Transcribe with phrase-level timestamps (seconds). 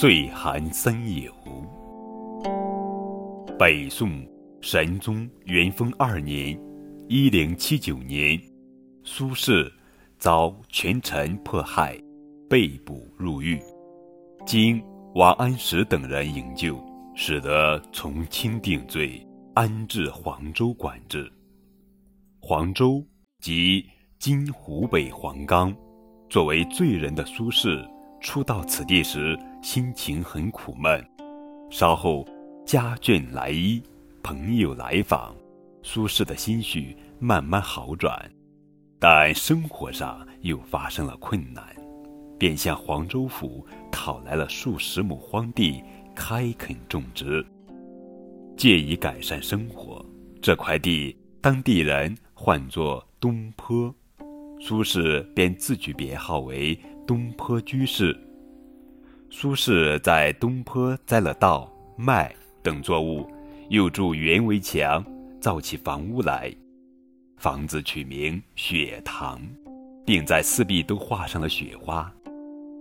[0.00, 1.34] 岁寒三友。
[3.58, 4.24] 北宋
[4.60, 6.56] 神宗元丰二年
[7.10, 8.40] （一零七九年），
[9.02, 9.68] 苏轼
[10.16, 12.00] 遭权臣迫害，
[12.48, 13.58] 被捕入狱，
[14.46, 14.80] 经
[15.16, 16.80] 王安石等人营救，
[17.16, 19.20] 使得从轻定罪，
[19.54, 21.28] 安置黄州管制。
[22.38, 23.04] 黄州
[23.40, 23.84] 即
[24.20, 25.74] 今湖北黄冈，
[26.30, 27.84] 作为罪人的苏轼。
[28.20, 31.04] 初到此地时，心情很苦闷。
[31.70, 32.26] 稍后，
[32.64, 33.82] 家眷来依，
[34.22, 35.34] 朋友来访，
[35.82, 38.30] 苏轼的心绪慢慢好转。
[38.98, 41.64] 但生活上又发生了困难，
[42.38, 45.82] 便向黄州府讨来了数十亩荒地，
[46.14, 47.44] 开垦种植，
[48.56, 50.04] 借以改善生活。
[50.40, 53.94] 这块地，当地人唤作东坡，
[54.60, 56.78] 苏轼便自取别号为。
[57.06, 58.14] 东坡居士，
[59.30, 63.30] 苏轼在东坡栽了稻、麦等作物，
[63.68, 65.04] 又筑园围墙，
[65.40, 66.52] 造起房屋来。
[67.36, 69.40] 房子取名雪堂，
[70.04, 72.10] 并在四壁都画上了雪花。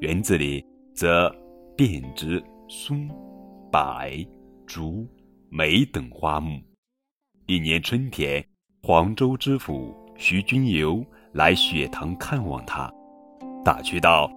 [0.00, 0.64] 园子里
[0.94, 1.34] 则
[1.76, 3.08] 遍植松、
[3.70, 4.08] 柏、
[4.64, 5.06] 竹、
[5.50, 6.62] 梅等花木。
[7.46, 8.42] 一年春天，
[8.82, 12.90] 黄州知府徐君猷来雪堂看望他。
[13.64, 14.30] 打趣道：“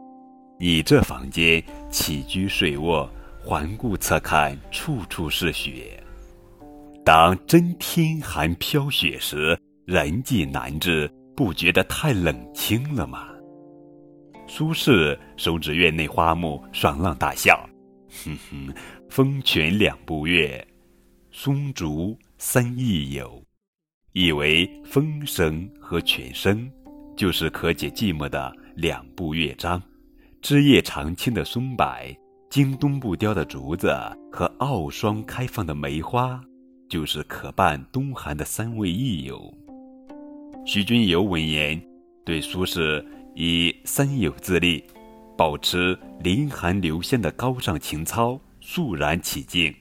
[0.60, 3.10] 你这房间起居睡卧，
[3.44, 6.02] 环顾侧看，处处是雪。
[7.04, 13.28] 当真天寒飘雪时，人迹难至，不觉得太冷清了吗？”
[14.48, 17.68] 苏轼手指院内花木，爽朗大笑
[18.24, 18.74] ：“哼哼，
[19.10, 20.66] 风泉两步月，
[21.32, 23.42] 松竹三益友，
[24.12, 26.70] 意为风声和泉声，
[27.16, 29.82] 就是可解寂寞的。”两部乐章，
[30.42, 31.86] 枝叶常青的松柏，
[32.50, 33.96] 经冬不凋的竹子
[34.32, 36.42] 和傲霜开放的梅花，
[36.90, 39.54] 就是可伴冬寒的三位益友。
[40.66, 41.80] 徐君猷闻言，
[42.26, 44.84] 对苏轼以三友自立，
[45.38, 49.72] 保持凌寒留仙的高尚情操肃然起敬，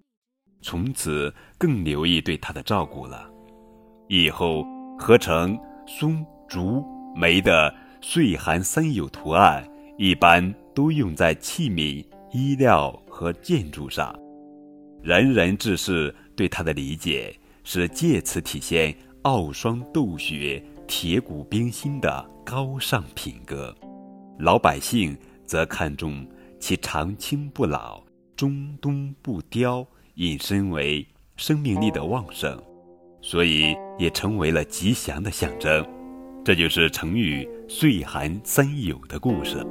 [0.61, 3.31] 从此更留意对他的照顾了。
[4.09, 4.67] 以后
[4.99, 6.85] 合成松、竹、
[7.17, 7.75] 梅的。
[8.03, 9.63] 岁寒三友图案
[10.03, 10.43] 一般
[10.75, 12.03] 都用在器皿、
[12.33, 14.19] 衣料和建筑上。
[15.03, 23.77] 仁人志士对他的理解是借此体现傲霜斗雪、铁骨冰心的高尚品格，
[24.39, 26.27] 老百姓则看重
[26.59, 28.03] 其长青不老、
[28.35, 31.07] 中冬不凋，引申为
[31.37, 32.59] 生命力的旺盛，
[33.21, 35.87] 所以也成为了吉祥的象征。
[36.43, 39.63] 这就是成语“岁寒三友”的故事。